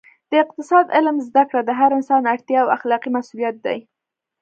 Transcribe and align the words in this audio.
د 0.29 0.31
اقتصاد 0.43 0.85
علم 0.95 1.17
زده 1.27 1.43
کړه 1.49 1.61
د 1.65 1.71
هر 1.79 1.91
انسان 1.97 2.21
اړتیا 2.33 2.59
او 2.63 2.69
اخلاقي 2.77 3.09
مسوولیت 3.15 3.55
دی 3.65 3.79